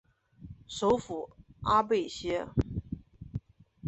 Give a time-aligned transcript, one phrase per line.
[0.67, 1.29] 首府
[1.61, 2.47] 阿贝歇。